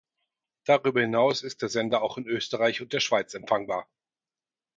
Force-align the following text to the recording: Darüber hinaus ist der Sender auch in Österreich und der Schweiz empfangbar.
Darüber 0.65 1.01
hinaus 1.01 1.43
ist 1.43 1.61
der 1.61 1.69
Sender 1.69 2.01
auch 2.01 2.17
in 2.17 2.25
Österreich 2.25 2.81
und 2.81 2.91
der 2.91 3.01
Schweiz 3.01 3.35
empfangbar. 3.35 3.87